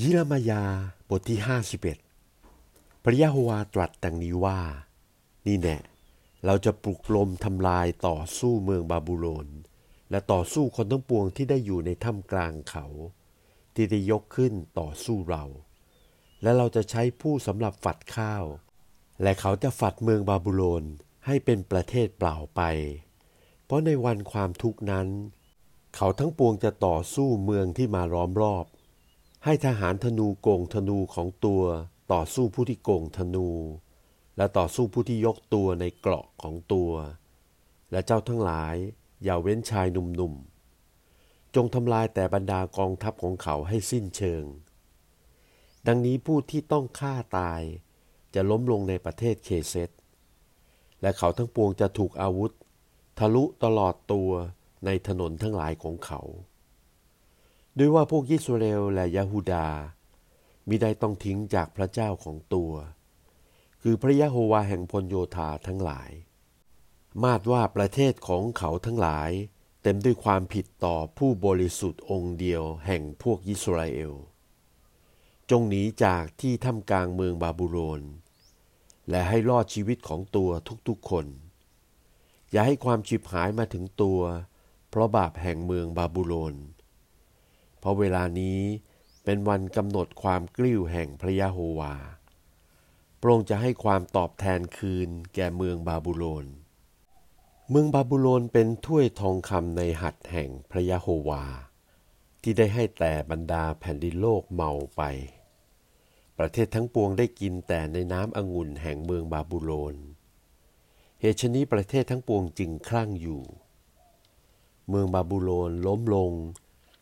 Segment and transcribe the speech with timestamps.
[0.00, 0.62] ยิรมยา
[1.10, 1.98] บทที่ห้าสิบเอ็ด
[3.02, 4.60] พระยะโฮวาตรัสดังนี้ว่า
[5.46, 5.78] นี่แน่
[6.46, 9.48] เราจะปลุกลมทำลายต่อสู้เมืองบาบูโลน
[10.10, 12.86] และต่อสู้คนทั้งปวงที่ได้อยู่ในถ้ำกลางเขา
[13.74, 15.44] ที่ได้ยกขึ้นต่อสู้เรา
[16.42, 18.44] และเราจะใช้ผู้สำหรับฝัดข้าว
[19.22, 20.84] และเขาจะฝัดเมืองบาบูโลน
[21.26, 22.60] ให้เป็นประเทศเปล่าไป
[23.64, 25.08] เพราะในวันความทุกข์นั้น
[25.96, 28.66] เขาทั้งปวงจะต่อสู้เมืองที่มาล้อมรอบ
[29.46, 31.62] ให้ทหารธนูโกงธนูของตัว
[32.12, 33.48] ต่อสู้ผู้ที่โกงธนู
[34.36, 36.92] และต่อสู้ผู้ที่ยกตัวในเกราะของตัว
[37.90, 38.74] และเจ้าทั้งหลาย
[39.24, 44.44] อย่าเว้นชายหนุ่มๆ จงทำลายแต่บรรดากองทัพของเขาให้สิ้นเชิง
[45.86, 47.62] ดังนี้ผู้ที่ต้องฆ่าตาย
[48.34, 49.90] จะล้มลงในประเทศเคเซต
[51.00, 52.52] และเขาทั้งปวงจะถูกอาวุธ
[53.18, 54.30] ทะลุตลอดตัว
[54.84, 56.20] ในถนนทั้งหลายของเขา
[57.78, 59.68] ด้วยว่าพวกยิสราเอลและยาฮูดา
[60.68, 62.72] มิได้ต้องทิ้งจากพระเจ้าของตัว
[63.82, 66.10] คือพระยะโฮวาแห่งพลโยธาทั้งหลาย
[67.24, 69.30] มาดว่าประเทศของเขาทั้งหลาย
[69.82, 74.14] เต็มด้วยความผิดต่อผู้บริสุทธิ์องค์เดียวแห่งพวกยิสราเอล
[75.50, 78.02] จงหนีจากที่ท่ามกลางเมืองบาบูโลน
[79.10, 80.50] และให้รอดชีวิตของตัว
[80.88, 81.26] ทุกๆคน
[82.50, 84.20] อย่าให้ความฉิบหายมาถึงตัว
[84.90, 86.54] เพราะบาปแห่งเมืองบาบูโลน
[87.84, 88.60] เพราะเวลานี้
[89.24, 91.94] เป็นวันกำหนดความกลิ้วแห่งพระยะโฮวา
[93.20, 96.46] พระองค์จะให้ความตอบแทนคืนแก่เมืองบาบูโลน
[97.70, 101.44] เมืองบาบูโลนเป็นถ้วยทองคำในหัตถ์แห่งพระยะโฮวา
[102.42, 105.02] ที่ได้ให้แต่บรรดาแผ่นดินโลกเมาไป
[106.38, 109.94] ประเทศทั้งปวงได้กินแต่ในน้ำองุ่นแห่งเมืองบาบูโลน
[111.20, 113.42] เหตุชนี้ประเทศทั้งปวงจึงคลั่งอยู่
[114.88, 116.32] เมืองบาบูโลนล้มลง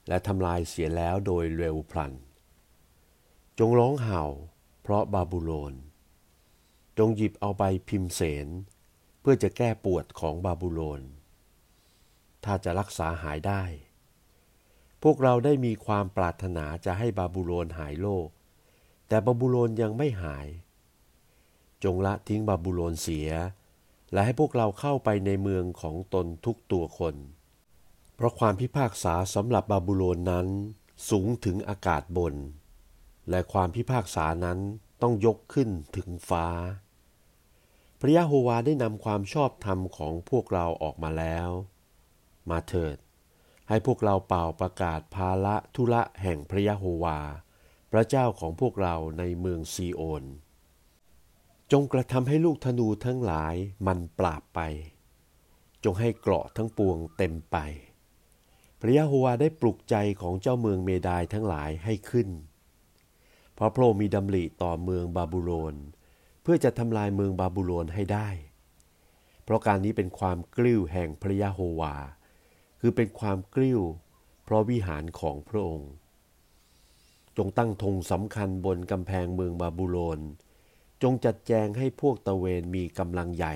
[0.09, 2.13] และทำลายเสียแล้วโดยเร็วพลัน
[3.59, 4.23] จงร้องเห่า
[4.83, 5.75] เพราะบาบูโลน
[6.99, 8.49] จงหยิบเอาใบพิมเสน
[9.21, 11.03] เพื่อจะแก้ปวดของบาบูโลน
[12.45, 13.63] ถ้าจะรักษาหายได้
[15.03, 18.29] พวกเราได้มีความปรารถนาจะให้บาบูโลนหายโรค
[19.09, 20.49] แต่บาบูโลนยังไม่หาย
[21.85, 23.31] จงละทิ้งบาบูโลนเสีย
[24.13, 27.15] และให้พวกเราเข้าไปในเมืองของตนทุกตัวคน
[28.23, 30.47] ราะความพิพากษาสำหรับบาบูโลนนั้น
[31.09, 32.35] สูงถึงอากาศบน
[33.31, 34.59] และความพิพากษานั้น
[35.03, 36.47] ต้องยกขึ้นถึงฟ้า
[38.01, 41.49] พระยะโฮวาได้นำความชอบธรรมของพวกเราออกมาแล้ว
[42.51, 42.97] มาเถิด
[43.69, 47.19] ให้พวกเราเป่าประกาศภาละทุระแห่งพระยะโฮวา
[47.93, 50.25] พระเจ้าของพวกเราในเมืองซีโอน
[51.73, 53.55] จงกระทำให้ลูกธนูทั้งหลาย
[53.87, 54.61] มันปราบไป
[55.85, 57.57] จงให้เกราะทั้งปวงเต็มไป
[58.85, 62.29] พระยะโฮวาได้ปลุกใจของเจ้าเมืองเมดายทั้งหลายให้ขึ้น
[63.55, 65.75] เพราะพระองค์มีดำริต่อเมืองบาบูโลน
[66.43, 68.29] เพื่อจะทำลายเมืองบาบูโลนให้ได้
[69.45, 71.95] เพราะการนี้เป็นความกลิ้วแห่งพระยะโฮวา
[72.81, 73.81] คือเป็นความกลิ้ว
[74.45, 75.91] เพราะวิหารของพระองค์
[77.37, 80.21] จงตั้งธงสำคัญบนกำแพงเมืองบาบูโลน
[81.03, 83.55] จงจัดแจงให้พวกตะเวนมีกำลังใหญ่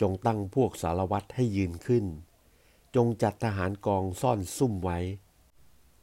[0.00, 2.04] จงตั้งพวกสารวัตรให้ยืนขึ้น
[2.96, 4.98] จงจัดทหารกองซ่อนซุ่มไว้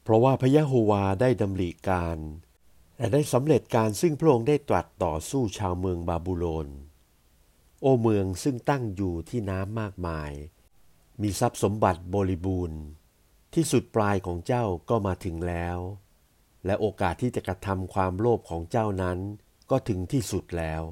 [0.04, 2.18] เพราะว่าพระยะโฮวาได้ดำริการ
[2.98, 6.68] และได้สำเร็จการซึ่งพระองค์ได้ตรัสต่อสู้ชาวเมืองบาบูโลน
[7.82, 10.32] โอเมืองซึ่งตั้งอยู่ที่น้ำมากมาย
[11.22, 12.80] มีทรัพย์สมบัติบริบูรณ์
[13.54, 15.78] ที่สุดปลายของเจ้าก็มาถึงแล้ว
[16.66, 19.20] และโอกาสที่จะกระทำความโลภของเจ้านั้น
[19.70, 20.84] ก็ถึงที่สุดแล้ว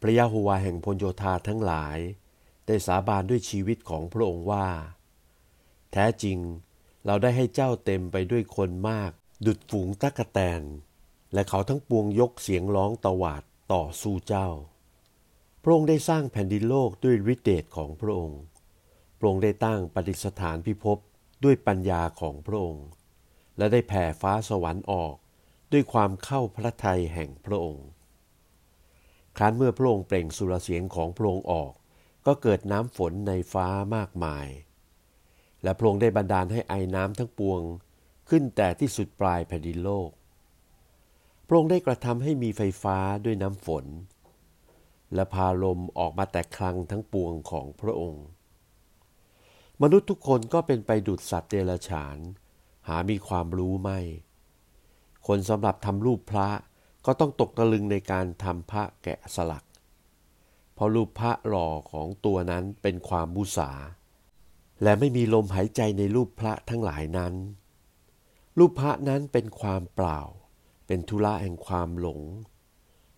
[0.00, 1.98] พระยะโฮวาแห่งพลโยธาทั้งหลาย
[2.66, 4.66] ได้สาบานด้วยชีวิตของพระองค์ว่า
[5.92, 6.38] แท้จริง
[7.06, 9.10] เราได้ให้เจ้าเต็มไปด้วยคนมาก
[9.46, 10.62] ดุดฝูงตะกะแตน
[11.34, 13.42] และเขาทั้งปวงยกเสียงร้องตวาด
[13.72, 14.48] ต่อสู้เจ้า
[15.62, 18.40] พระองค์ได้สร้างแผ่นดินโลกด้วยฤทธิเดชของพระองค์
[19.18, 20.98] พระองค์ได้ตั้งปฏิสถานพิภพ
[21.44, 22.86] ด้วยปัญญาของพระองค์
[23.56, 25.14] และได้แผ่ฟ้าสวรรค์ออก
[25.72, 27.86] ด้วยความเข้าพระทัยแห่งพระองค์
[29.36, 31.72] ครั้นเมื่อพระองค์เปล่งสุรเสียงของพระองค์ออก
[32.26, 33.66] ก็เกิดน้ำฝนในฟ้า
[33.96, 34.46] มากมาย
[35.62, 37.60] และพระองค์ได้บันดาลให้ไอน้ำทั้งปวง
[38.28, 40.10] ขึ้นแต่ที่สุดปลายแผ่นดินโลก
[41.46, 43.84] พระองค์ได้กระทำให้มีไฟฟ้าด้วยน้ำฝน
[45.14, 48.24] และพาลมออกมาแต่คลังทั้งปวงของพระองค์
[49.82, 52.18] มนุษย์ทุกคนก็เป็นไปดุดสัตว์เดรัจฉาน
[52.88, 54.00] หามีความรู้ไม่
[55.26, 56.48] คนสำหรับทำรูปพระ
[57.06, 59.64] ก็ต้องตกตะลึงในการทำพระแกะสลัก
[60.74, 63.70] เพราะรูปพระหล่อของตัวนั้นเป็นความมุสา
[64.82, 67.34] และไม่มีลมหายใจในรูปพระทั้งหลายนั้น
[68.58, 70.20] รูปพระนั้นเป็นความเปล่า
[70.86, 72.20] เป็นธุระแห่งความหลง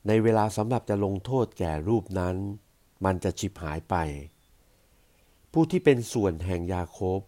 [0.06, 2.36] ในเวลาสำหรับจะลงโทษแก่รูปนั้น
[3.04, 3.94] มันจะฉิบหายไป
[5.52, 7.20] ผู้ที่เป็นส่วนแห่งยาโคบ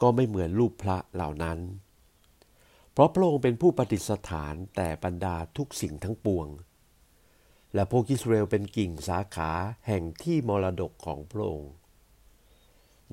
[0.00, 1.58] ก็ไม่เหมือนรูปพระเหล่านั้น
[2.92, 6.46] เพราะพระองค์เป็นผู้ปฏิสถานแต่บรรดาทุกสิ่งทั้งปวง
[7.76, 9.50] และพวกอิสราเอลเป็นกิ่งสาขา
[9.86, 11.72] แห่งที่มรดกของพระองค์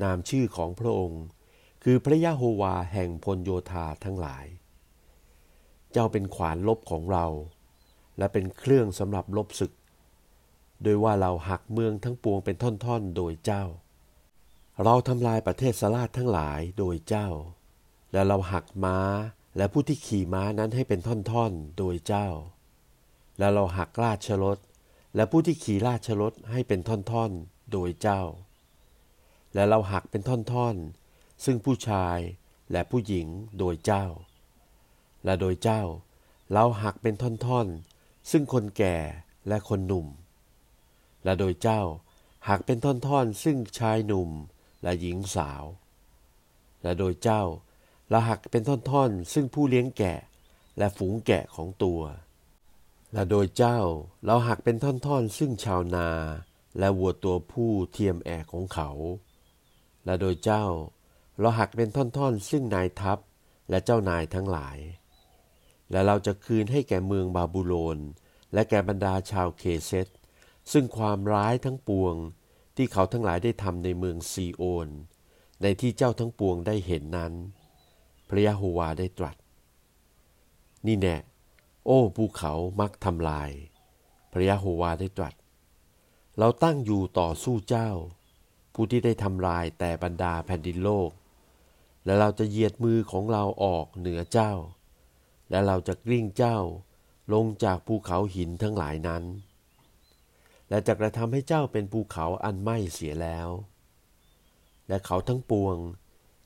[0.01, 1.23] นามชื่อของพระองค์
[1.83, 4.45] คือพระยะโฮวาแห่งพลโยธาทั้งหลาย
[5.91, 7.25] เจ้าเป็นขวานลบของเรา
[8.17, 9.73] และเป็นเครื่องสำหรับลบศึก
[10.83, 13.63] โดยว่าเราหักเมืองทั้งปวงเป็นท่อนๆโดยเจ้า
[14.83, 17.27] เราทำลายประเทศสลาดทั้งหลายโดยเจ้า
[18.13, 18.97] และเราหักม้า
[19.57, 22.27] และผู้ที่ขี่ม้านั้นให้เป็นท่อนๆโดยเจ้า
[23.39, 24.57] และเราหักราชรถ
[25.15, 28.21] และผู้ที่ขี่ราชรถให้เป็นท่อนๆโดยเจ้า
[29.53, 32.17] และเราหักเป็นท่อนๆ ซึ่งผู้ชาย
[32.71, 33.27] และผู้หญิง
[33.59, 34.05] โดยเจ้า
[35.25, 35.81] และโดยเจ้า
[36.51, 38.97] เราหักเป็นท่อนๆ ซึ่งคนแก่
[39.47, 40.07] และคนหนุ่ม
[41.23, 41.81] และโดยเจ้า
[42.49, 44.29] หักเป็นท่อนๆ ซึ่งชายหนุ่ม
[44.83, 45.63] และหญิงสาว
[46.83, 47.41] และโดยเจ้า
[48.09, 50.17] เราหักเป็นท่อนๆ ซึ่งผู้เลี้ยงแกะ
[50.77, 52.01] และฝูงแกะของตัว
[53.13, 53.79] และโดยเจ้า
[54.25, 56.09] เราหักเป็นท่อนๆ ซึ่งชาวนา
[56.79, 58.89] และวัวตัวผู้เทียมแอกของเขา
[60.05, 60.65] และโดยเจ้า
[61.39, 63.19] เราหักเป็นท่อนๆ ซึ่งนายทัพ
[63.69, 64.77] และเจ้านายทั้งหลาย
[65.91, 67.97] และเราจะคืนให้แก่เมืองบาบูโลน
[68.53, 70.07] และแก่บรรดาชาวเคเซต
[70.71, 72.15] ซึ่งความร้ายทั้งปวง
[72.75, 74.87] ที่เขาทั้งหลายได้ทำในเมืองซีโอน
[75.61, 77.33] ในที่เจ้าทั้งปวงได้เห็นนั้น
[78.27, 79.35] พระยะโฮวาได้ตรัส
[80.87, 81.17] นี่แน่
[81.85, 83.49] โอ้ภูเขามักทำลาย
[84.31, 85.35] พระยะโฮวาได้ตรัส
[86.39, 87.89] เราตั้งอยู่ต่อสู้เจ้า
[88.73, 91.09] ผู้ที่ได้ทำลายแต่บรรดาแผ่นดินโลก
[92.05, 94.51] และเราจะเหยียดมือของเราออกเหนือเจ้า
[95.49, 96.57] และเราจะกลิ้งเจ้า
[97.33, 99.23] ลงจากภูเขาหินทั้งหลายนั้น
[100.69, 103.49] และจะกระทำให้เจ้าเป็นภูเขาอันไหม้เสียแล้ว
[104.87, 105.77] และเขาทั้งปวง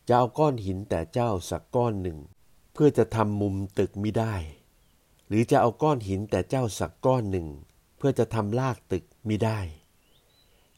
[0.07, 2.18] จะเอาก้อนหินแต่เจ้าสักก้อนหนึ่ง
[2.74, 4.36] เพื่อจะทำมุมตึกมิได้
[5.27, 7.47] หรือจะเอาก้อนหินแต่เจ้าสักก้อนหนึ่ง
[7.97, 9.59] เพื่อจะทำลากตึกมิได้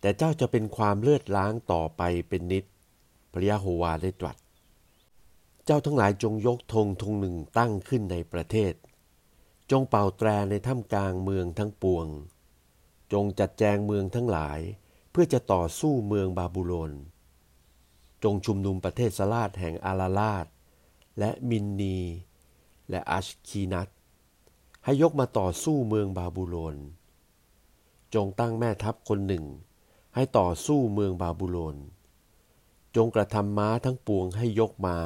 [0.02, 2.66] แต่เจ้าจะเป็นความเลือดล้างต่อไปเป็นนิด
[3.34, 4.38] พระยะโฮวาได้ตรัส
[5.66, 8.74] เจ้าทั้งหลายจงยกธงธงหนึ่งตั้งขึ้นในประเทศ
[9.72, 12.08] จงเป่าแตรในถ้ำกลางเมืองทั้งปวง
[13.14, 14.60] จงจัดแจงเมืองทั้งหลาย
[15.12, 16.92] เพื่อจะต่อสู้เมืองบาบูโลน
[18.24, 20.46] จงชุมนุมประเทศสลาดแห่งอาราลาด
[21.20, 21.98] และมินนี
[22.90, 23.90] และอัชคีนัต
[24.86, 26.76] ให้ยกมาต่อสู้เมืองบาบูโลน
[28.16, 29.46] จงตั้งแม่ทัพคนหนึ่ง
[30.16, 31.76] ให้ต่อสู้เมืองบาบูโลน
[32.96, 34.98] จงกระทำม้าทั้งปวงให้ยกมา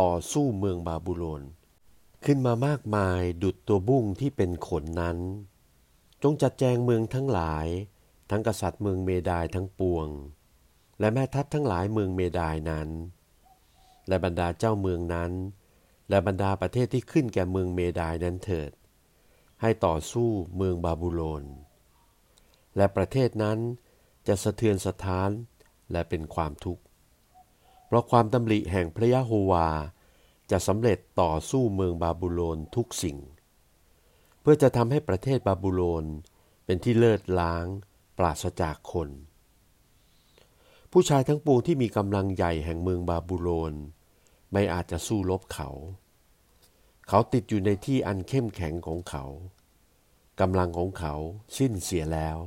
[0.00, 1.42] ต่อสู้เมืองบาบูโลน
[2.24, 5.18] ขึ้นมามากมายดุดตัวบุ้งที่เป็นขนนั้น
[6.22, 7.66] จงจัดแจงเมืองทั้งหลาย
[8.30, 10.08] ทั้งกษัตริย์เมืองเมดายทั้งปวง
[11.00, 12.88] และแม่ทัพทั้งหลายเมืองเมดายนั้น
[14.08, 15.32] และบรรดาเจ้าเมืองนั้น
[16.10, 18.70] และบรรดาประเทศที่ขึ้นแก่เมืองเมดายนั้นเถิด
[19.62, 21.44] ให้ต่อสู้เมืองบาบูโลน
[22.76, 23.58] และประเทศนั้น
[24.26, 25.30] จะสะเทือนสถาน
[25.92, 26.82] และเป็นความทุกข์
[27.86, 29.68] เพราะความตำริแห่งพระยะโฮวา
[30.50, 33.18] จะสำเร็จต่อสู้เมืองบาบูโลนทุกสิ่ง
[34.40, 36.04] เพื่อจะทำให้ประเทศบาบูโลน
[36.64, 37.66] เป็นที่เลิศล้าง
[38.18, 39.08] ปราศจากคน
[40.92, 43.74] ผู้ชายทั้งปวงที่มีกำลังใหญ่แห่งเมืองบาบูโลน
[44.52, 45.68] ไม่อาจจะสู้รบเขา
[47.10, 49.24] เขาติดอยู่ในที่อันเข้มแข็งของเขา
[50.40, 51.14] กำลังของเขา
[51.56, 52.38] สิ้นเสียแล้ว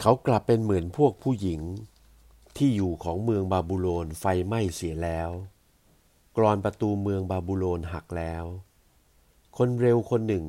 [0.00, 1.60] เขากลับเป็นเหมือนพวกผู้หญิง
[2.56, 5.30] ที่อยู่ของเมืองบาบูโลนไฟไหม้เสียแล้ว
[6.36, 8.44] กรอนประตูเมืองบาบูโลนหักแล้ว
[9.58, 10.44] คนเร็วคนหนึ่ง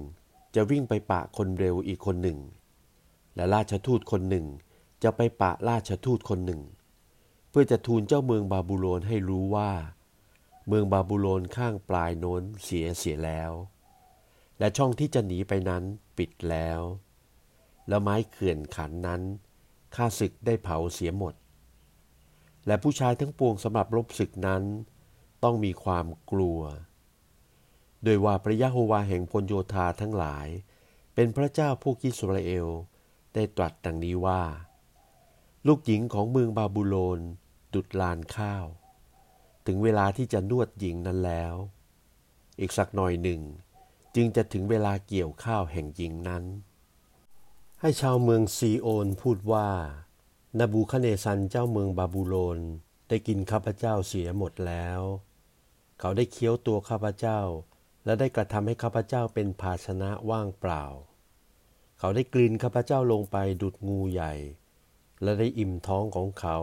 [0.55, 2.39] จะวิ่งไปปะคนเร็วอีกคนหนึ่ง
[3.35, 4.45] และราชทูตคนหนึ่ง
[5.03, 6.61] จะไปปะราชทูตคนหนึ่ง
[7.49, 9.71] เพื่อจะทูลเจ้าเมืองบาบูโลนให้รู้ว่า
[10.73, 13.51] เมืองบาบูโลนข้างปลายโน้นเสียเสียแล้ว
[14.59, 15.83] และช่องที่จะหนีไปนั้น
[16.17, 16.79] ปิดแล้ว
[17.87, 19.21] แล้วไม้เขื่อนขันนั้น
[19.95, 21.33] ข้าศึกได้เผาเสียหมด
[22.67, 24.63] และผู้ชายทั้งปวงสำหรับรบศึกนั้น
[25.43, 26.61] ต้องมีความกลัว
[28.03, 30.47] โดยว่าพระยะโฮวาแห่งพลโยธาทั้งหลาย
[31.13, 32.67] เป็นพระเจ้าพวกอิสราเอล
[33.33, 34.43] ได้ตรัสดังนี้ว่า
[35.67, 37.19] ลูกหญิงของเมืองบาบูโลน
[37.73, 38.65] ดุดลานข้าว
[39.65, 41.53] ถึงเวลาที่จะนวดหญิงนั้นแล้ว
[42.59, 43.41] อีกสักหน่อยหนึ่ง
[44.15, 46.43] จึงจะถึงเวลาเกี่ยวข้าวแห่งหญิงนั้น
[47.81, 49.69] ให้ชาวเมืองซีโอนพูดว่า
[50.59, 52.59] นบูคเนซันเจ้าเมืองบาบูโลน
[53.09, 55.01] ได้กินข้าพเจ้าเสียหมดแล้ว
[55.99, 57.39] เขาได้เคี้ยวตัวข้าพเจ้า
[58.05, 60.85] และได้กระทำให้ข้าพเจ้าเป็นภาชนะว่างเปล่า
[61.99, 64.33] เขาได้กลืนข้าพเจ้าลงไปดุดงูใหญ่
[65.23, 66.57] และได้อิ่มท้องของเขา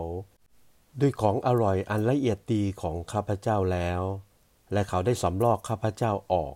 [1.01, 4.01] ด้วยของอร่อยอันละเอียดดีของข้าพเจ้าแล้ว
[4.73, 6.55] และเขาได้สำลอกข้าพเจ้าออก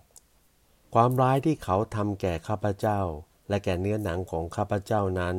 [0.94, 3.00] ความร้ายที่เขาทำแก่ข้าพเจ้า
[3.48, 5.36] และแก่เนื้อหนังของข้าพเจ้านั้น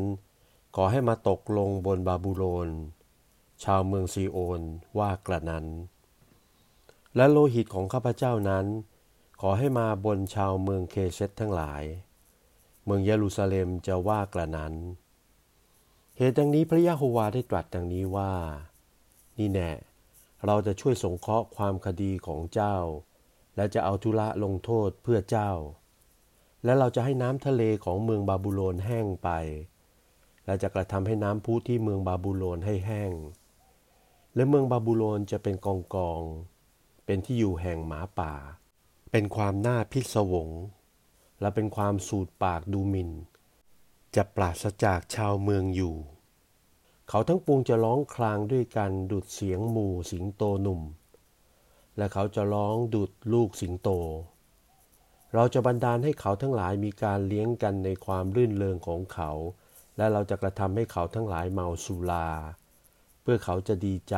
[0.75, 2.69] ขอให้มาตกลงบนบาบูโลน
[3.63, 4.61] ชาวเมืองซีโอน
[4.97, 5.65] ว่ากระนั้น
[7.15, 8.65] และโลหิตของข้าพเจ้านั้น
[9.41, 11.83] ขอให้มาบนชาวเมืองเคเซตทั้งหลาย
[12.85, 14.73] เมืองเยรูซาเล็มจะว่ากระนั้น
[16.17, 18.33] เหตุดังนี้พระยะโฮวาได้ตรัสดังนี้ว่า
[19.39, 19.71] นี่แน่
[20.45, 22.77] เราจะช่วยสงเคราะห์ความคดีของเจ้า
[23.55, 25.51] และจะเอาทุระลงโทษเพื่อเจ้า
[26.63, 29.29] และเราจะให้น้ำทะเลของเมืองบาบูโลนแห้งไป
[30.45, 33.13] และจะกระทำให้น้ำพุที่เมืองบาบูโลนให้แห้ง
[34.35, 36.21] และเมืองบาบูโลนจะเป็นกองกอง
[37.05, 38.33] เป็นที่อยู่แห่งหมาป่า
[39.11, 40.49] เป็นความน่าพิศวง
[41.41, 43.11] และเป็นความสูดปากดูหมิน่น
[44.15, 45.95] จะปราศจากชาวเมืองอยู่
[47.09, 50.81] เขาทั้งปวงจะร้องคลางด้วยกันดุดเสียงหมู่สิงโตหนุ่ม
[51.97, 53.89] และเขาจะร้องดุดลูกสิงโต
[55.33, 59.31] เราจะบันดาลให้เขาทั้งหลายมีการเลี้ยงกันในความรื่นเริงของเขา
[59.97, 62.29] และเราจะกระทำให้เขาทั้งหลายเมาสุรา
[63.21, 64.15] เพื่อเขาจะดีใจ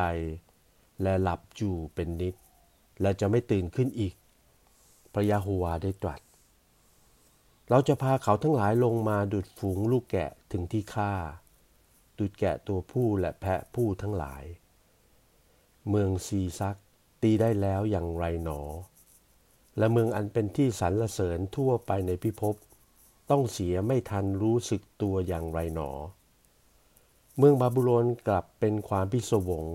[1.02, 2.34] และหลับอยู่เป็นนิด
[3.00, 4.14] และจะไม่ตื่นขึ้นอีก
[5.12, 6.20] พระยาโฮวาได้ตรัส
[7.70, 11.12] เราจะพาเขาทั้งหลายลงมาดุดฝูงลูกแกะถึงที่ฆ่า
[12.18, 14.44] ดุดแกะตัวผู้และแพะผู้ทั้งหลาย
[15.88, 16.78] เมืองซีซัก
[17.22, 18.60] ตีได้แล้วอย่างไรหนอ
[19.78, 22.54] และเมืองอันเป็นที่สรรเสริญทั่วไปในพิภพ
[23.30, 25.90] ต้องเสียไม่ทันรู้สึกตัวอย่างไรหนอ
[27.36, 29.66] เมืองบาบูโลนกลับเป็นความพิศวง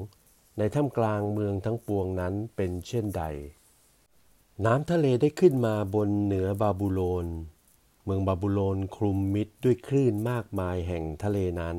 [0.58, 3.24] ในท่ามกลางเมืองทั้งปวงนั้นเป็นเช่นใด
[4.66, 7.28] น้ำทะเลได้ขึ้นมาบนเหนือบาบูโลน
[8.06, 11.78] เมืองบาบูโลนคลุมมิดด้วยคลื่นมากมายแห่งทะเลนั้น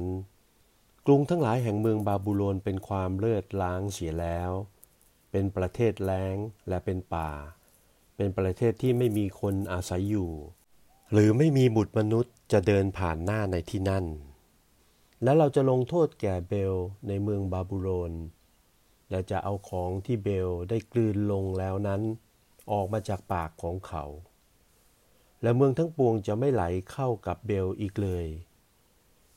[1.06, 4.50] กรุงทั้งหลายแห่งเมืองบาบูโลนเป็นความเลือดล้างเสียแล้ว
[5.30, 6.36] เป็นประเทศแล้ง
[6.68, 7.30] และเป็นป่า
[8.16, 10.30] เป็นประเทศที่ไม่มีคนอาศัยอยู่
[11.12, 14.04] หรือไม่มีบุตรมนุษย์จะเดินผ่านหน้าในที่นั่น
[15.22, 16.74] และเราจะลงโทษแก่เบล
[17.08, 18.12] ในเมืองบาบูโลน
[19.10, 22.02] และจะเอาของที่เบลได้กลืนลงแล้วนั้น
[22.72, 24.04] ออกมาจากปากของเขา
[25.42, 28.26] และเมืองทั้งปวงจะไม่ไหลเข้ากับเบลอีกเลย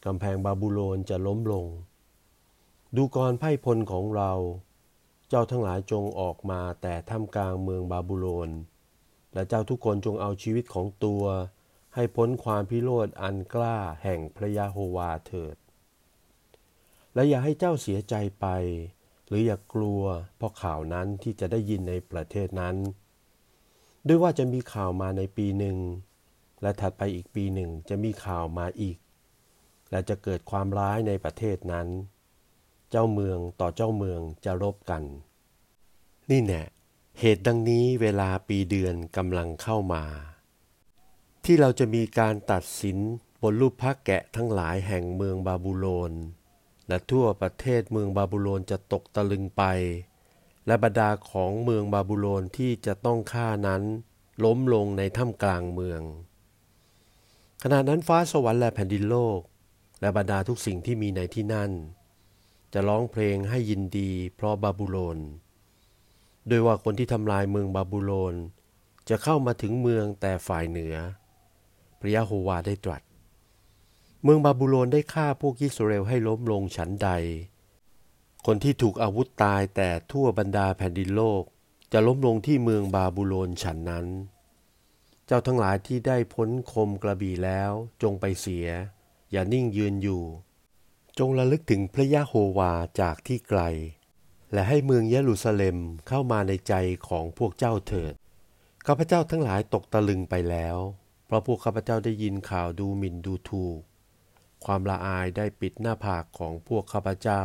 [0.08, 1.66] กำแพงบาบูโลนจะล้มลง
[2.96, 4.32] ดูกรไพ่พลของเรา
[5.30, 8.50] เจ้าทั้งหลายจงออกมาแต่ท่ามกลางเมืองบาบูโลน
[9.34, 11.24] และเจ้าทุกคนจงเอาชีวิตของตัว
[11.96, 15.56] ให้พ้นความพิโรธอันกล้าแห่งพระยาโฮวาเถิด
[17.14, 18.48] และอย่าให้เจ้าเสียใจไป
[19.28, 20.04] หรืออย่ากลัว
[20.38, 22.76] เพราะข่าวนั้นที่จะได้ยินในประเทศนั้น
[24.08, 25.78] ด้วยว่าจะมีข่าวมาในปีหนึ่ง
[26.62, 28.98] และถัดไปอีกปีหนึ่งจะมีข่าวมาอีก
[29.91, 31.88] และจะเกิดความร้ายในประเทศนั้น
[32.89, 35.03] เจ้าเมืองต่อเจ้าเมืองจะรบกัน
[36.29, 36.63] นี่แน่
[37.20, 40.03] เหตุดังนี้เวลาปีเดือนกำลังเข้ามา
[41.46, 42.98] ที่เราจะมีการตัดสิน
[43.41, 46.12] บนรูปพระแกะทั้งหลายแห่งเมืองบาบูโลน
[46.88, 49.63] และทั่วประเทศเมืองบาบูโลนจะตกตะลึงไป
[50.67, 53.84] และบรรดาของเมืองบาบูโลนที่จะต้องฆ่านั้น
[54.44, 56.01] ล้มลงในถ้ำกลางเมือง
[57.63, 59.39] ขณะนั้นฟ้าสวรรค์และแผ่นดินโลก
[60.01, 61.72] และบรรดาทุกสิ่งที่มีในที่นั่น
[62.74, 65.18] จะร้องเพลงให้ยินดีเพราะบาบูโลน
[66.48, 68.36] โดยว่าคนที่ทำลายเมืองบาบูโลน
[69.10, 70.96] จะเข้ามาถึงเมืองแต่ฝ่ายเหนือ
[72.00, 73.01] พระยะโฮวาได้ตรัส
[74.24, 77.10] เมืองบาบูโลนได้ฆ่าพวกยิสราเอลให้ล้มลงฉันใด
[78.46, 81.44] คนที่ถูกอาวุธตายแต่ทั่วบรรดาแผ่นดินโลก
[81.92, 84.06] จะล้มลงที่เมืองบาบูโลนฉันนั้น
[85.25, 88.68] เจ้าทั้งหลายที่ได้พ้นคมกระบี่แล้วจงไปเสีย
[89.31, 90.24] อย่านิ่งยืนอยู่
[91.17, 93.62] จงระลึกถึงพระยะโฮวาจากที่ไกล
[94.53, 96.74] และให้เมืองเยรูซาเล็มเข้ามาในใจ
[97.07, 98.13] ของพวกเจ้าเถิด
[98.88, 100.77] ข้าพเจ้าทั้งหลายตกตะลึงไปแล้ว
[101.25, 103.79] เพราะพวกข้าพเจ้าได้ยินข่าวดูหมิ่นดูถูก
[104.65, 107.43] ความละอายได้ปิดหน้าผากของพวกข้าพเจ้า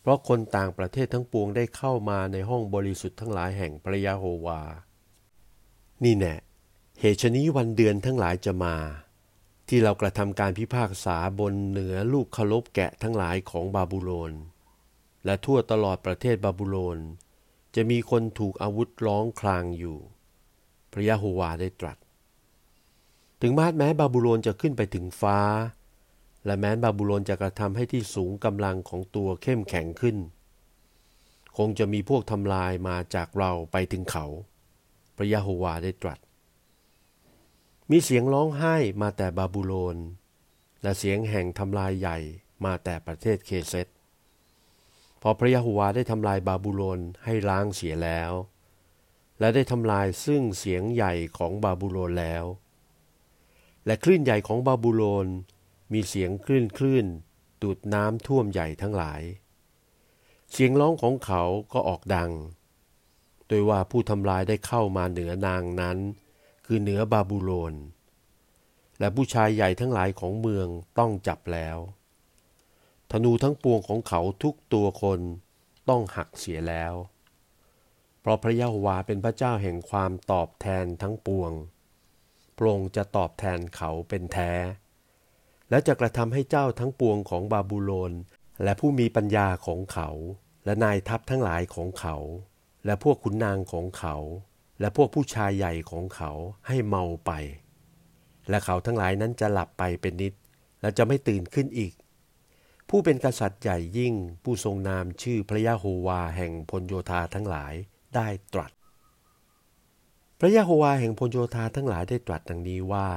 [0.00, 4.60] เพราะคนต่างประเทศทั้งปวงได้เข้ามาในห้องบริสุทธิ์ทั้งหลายแห่งพระยาโฮวา
[6.04, 6.34] นี่แน่
[7.00, 8.76] เหตุชนี้วันเดือนทั้งหลายจะมา
[9.72, 14.32] ที่เรากระทำการพิพากษาบนเหนือลูกคลบแกะทั้งหลายของบาบูโลน
[15.24, 16.98] และทั่วตลอดประเทศบาบูโลน
[17.74, 19.98] จะมีคนถูกอาวุธร้องคลางอยู่
[20.92, 21.96] พระยาโฮวาได้ตรัส
[23.40, 25.38] ถึงมาดแม้บาบูโลนจะขึ้นไปถึงฟ้า
[26.44, 30.16] และแม้นบาบูโลนจะกระทำให้ที่สูงกำลังของตัวเข้มแข็งขึ้น
[31.56, 34.26] คงจะมีพวกทำลายมาจากเราไปถึงเขา
[35.16, 36.18] พระยะโฮวาได้ตรัส
[37.92, 39.96] มีเสียงร้องไห้มาแต่บาบูโลน
[40.82, 42.18] และเสียงแห่งทำลายใหญ่
[42.64, 43.86] มาแต่ประเทศเคเซต
[45.22, 48.32] พอพระยะโฮวาได้ทำลายบาบูโลนให้ล้างเสียแล้ว
[49.38, 52.44] และได้ทำลายซึ่งเสียงใหญ่ของบาบูโลนแล้ว
[53.86, 55.26] และคลื่นใหญ่ของบาบูโลน
[55.92, 57.06] มีเสียงคลื่นคลื่น
[57.62, 59.22] ดูดน้ำท่วมใหญ่ทั้งหลาย
[60.52, 61.42] เสียงร้องของเขา
[61.72, 62.30] ก็ออกดัง
[63.48, 65.98] โดยว่าผู้ทำลายได้เข้ามาเหนือนางนั้น
[66.72, 67.74] คือเหนือบาบูโลน
[68.98, 71.78] และผู้ชายใหญ่ทั้งหลายของเมืองต้องจับแล้ว
[73.10, 75.20] ธนูทั้งปวงของเขาทุกตัวคน
[75.88, 76.94] ต้องหักเสียแล้ว
[78.20, 81.52] เพราะพระยะโฮวาเป็นพระเจ้าแห่งความตอบแทนทั้งปวง
[82.56, 84.52] พระองค์จะตอบแทนเขาเป็นแท้
[85.70, 88.12] และจะกระทำให้เจ้าทั้งปวงของบาบูโลน
[88.64, 90.08] และผู้มีปัญญาของเขา
[90.64, 92.16] และนายทัพทั้งหลายของเขา
[92.84, 94.16] และพวกขุนนางของเขา
[94.80, 96.30] และพวกผู้ชายใหญ่ของเขา
[96.66, 97.32] ให้เมาไป
[98.48, 100.34] และเขาทั้งหลายนั้นจะหลับไปเป็นนิด
[100.80, 101.92] และจะไม่ตื่นขึ้นอีก
[102.88, 107.74] ผู้เป็นกษัตริย์ใหญ่ยิ่งผู้ทรงนามชื่อพระยะโฮวาแห่งพลโยธาทั้งหลาย
[108.14, 108.72] ได้ตรัส
[110.38, 113.08] พระยะโฮวาแห่งพลโยธาทั้งหลายได้ตรัสดังนี้ว่า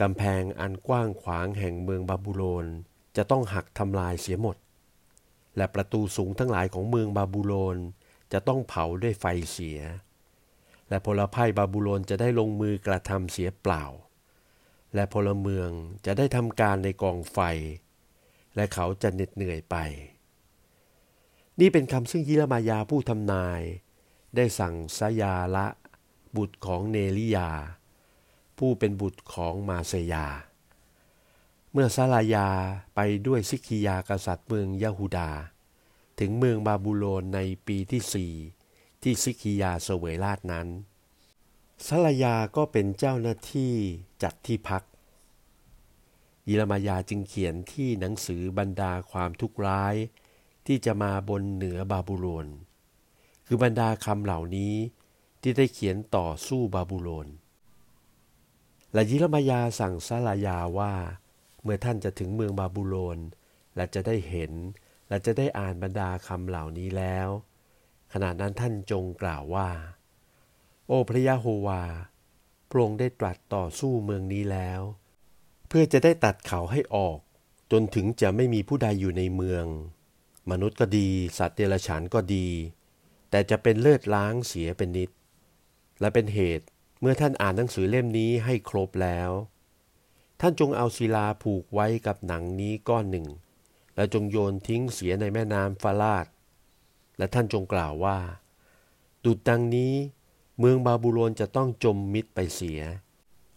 [0.00, 2.66] กำแพงอันกว้างขวางแห่งเมืองบาบูโลน
[3.16, 4.56] จะต้องหักทำลายเสียหมด
[5.56, 7.76] และประตูสูงทั้งหลายของเมืองบาบูโลน
[8.32, 9.80] จะต้องเผาด้วยไฟเสีย
[10.92, 13.84] และพลภัยบาบูโลนจะได้ลงมือกระทำเสียเปล่า
[14.94, 15.70] และพลเมือง
[16.06, 17.38] จะได้ทำการในกองไฟ
[18.56, 19.76] และเขาจะเหน็ดเหนื่อยไป
[21.60, 23.60] นี่เป็นคำซึ่งยิรมายาผู้ทำนาย
[24.36, 25.66] ได้สั่งสยาละ
[26.36, 27.50] บุตรของเนลิยา
[28.58, 30.26] ผู้เป็นบุตรของมาเซยา
[31.72, 32.48] เมื่อซาลายา
[32.94, 35.30] ไปด้วยซิกิยากษัตริย์เมืองยาฮูดา
[36.18, 38.32] ถึงเมืองบาบูโลนในปีที่สี่
[39.02, 40.68] ที่ซิกิยาเสวยราชนั้น
[41.86, 43.74] ซาลายาก็เป็นเจ้าหน้าที่
[44.22, 44.82] จัดที่พัก
[46.48, 49.94] ยิรมายาจึงเขียนที่หนังสือบรรดาความทุกข์ร้าย
[50.66, 52.46] ที่จะมาบนเหนือบาบูโลน
[53.46, 54.74] คือบรรดาคำเหล่านี้
[55.42, 57.28] ที่ได้เขียนต่อสู้บาบูโลน
[58.92, 60.94] และยิรมายาสั่งซาลายาว่า
[61.62, 63.18] เมื่อท่านจะถึงเมืองบาบูโลน
[63.76, 64.52] และจะได้เห็น
[65.08, 67.28] และจะได้อ่านบรรดาคำเหล่านี้แล้ว
[68.12, 69.68] ขณะนั้นท่านจงกล่าวว่า
[70.86, 71.82] โอ้พระยะโฮวา
[72.68, 74.80] พระองค์ได้ตรัสต่อสู้เมืองนี้แล้ว
[75.68, 77.18] เพื่อจะได้ตัดเขาให้ออก
[77.72, 79.66] จนถึงจะไม่มีผู้ใดอยู่ในเมือง
[80.50, 82.48] มนุษย์ก็ดี สัตว์เดรัจฉานก็ดี
[83.30, 85.10] แต่จะเป็นเลือดล้างเสียเป็นนิด
[86.00, 86.66] และเป็นเหตุ
[87.00, 89.30] เมื่อท่านอ่านหนังสือเล่มนี้ให้ครบแล้ว
[90.40, 93.26] ท่านจงเอาศิลาผูกไว้กับหนังนี้ก้อนหนึ่ง
[93.96, 96.26] และจงโยนทิ้งเสียในแม่น้ำฟาลาด
[97.18, 98.18] และท่านจงกล่าวว่า
[99.24, 99.94] ดุดดังนี้
[100.58, 102.80] เมืองบาบูโลนจะต้องจมมิดไปเสีย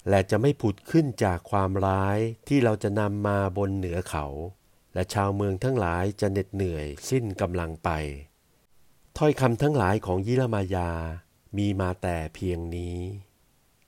[0.09, 4.25] และจะไม่ผุดขึ้นจากความร้ายที่เราจะนำมาบนเหนือเขา
[4.93, 7.89] และชาวเมืองทั้งหลายจะเหน็ดเหนื่อยสิ้นกำลังไป
[9.17, 10.89] ถ้อยคำทั้งหลายของยิรมายา
[11.57, 12.97] มีมาแต่เพียงนี้